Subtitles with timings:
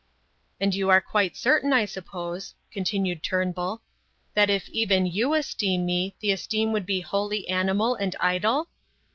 [0.59, 3.83] "And you are quite certain, I suppose," continued Turnbull,
[4.33, 8.69] "that if even you esteem me the esteem would be wholly animal and idle?"